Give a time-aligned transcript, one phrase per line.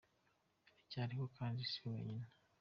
[0.63, 2.27] Baracyariho kandi si we wenyine.